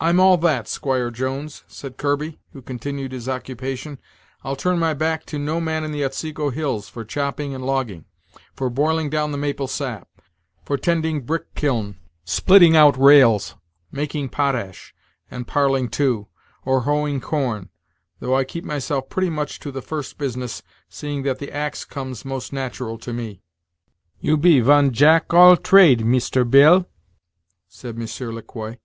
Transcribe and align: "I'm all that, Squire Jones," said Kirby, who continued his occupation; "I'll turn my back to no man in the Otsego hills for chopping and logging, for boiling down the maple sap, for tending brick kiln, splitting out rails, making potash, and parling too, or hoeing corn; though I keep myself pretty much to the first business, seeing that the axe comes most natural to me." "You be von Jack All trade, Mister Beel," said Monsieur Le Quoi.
"I'm 0.00 0.18
all 0.18 0.36
that, 0.38 0.66
Squire 0.66 1.12
Jones," 1.12 1.62
said 1.68 1.96
Kirby, 1.96 2.40
who 2.52 2.60
continued 2.60 3.12
his 3.12 3.28
occupation; 3.28 4.00
"I'll 4.42 4.56
turn 4.56 4.80
my 4.80 4.94
back 4.94 5.24
to 5.26 5.38
no 5.38 5.60
man 5.60 5.84
in 5.84 5.92
the 5.92 6.04
Otsego 6.04 6.50
hills 6.50 6.88
for 6.88 7.04
chopping 7.04 7.54
and 7.54 7.64
logging, 7.64 8.06
for 8.52 8.68
boiling 8.68 9.10
down 9.10 9.30
the 9.30 9.38
maple 9.38 9.68
sap, 9.68 10.08
for 10.64 10.76
tending 10.76 11.20
brick 11.20 11.54
kiln, 11.54 11.98
splitting 12.24 12.74
out 12.76 12.98
rails, 12.98 13.54
making 13.92 14.30
potash, 14.30 14.92
and 15.30 15.46
parling 15.46 15.88
too, 15.88 16.26
or 16.64 16.80
hoeing 16.80 17.20
corn; 17.20 17.68
though 18.18 18.34
I 18.36 18.42
keep 18.42 18.64
myself 18.64 19.08
pretty 19.08 19.30
much 19.30 19.60
to 19.60 19.70
the 19.70 19.82
first 19.82 20.18
business, 20.18 20.64
seeing 20.88 21.22
that 21.22 21.38
the 21.38 21.52
axe 21.52 21.84
comes 21.84 22.24
most 22.24 22.52
natural 22.52 22.98
to 22.98 23.12
me." 23.12 23.44
"You 24.18 24.36
be 24.36 24.58
von 24.58 24.90
Jack 24.90 25.32
All 25.32 25.56
trade, 25.56 26.04
Mister 26.04 26.44
Beel," 26.44 26.88
said 27.68 27.96
Monsieur 27.96 28.32
Le 28.32 28.42
Quoi. 28.42 28.78